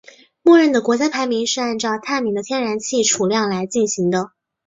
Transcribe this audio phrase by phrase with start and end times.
[0.41, 4.31] 默认的国家排名是按照探明的天然气储量来进行的。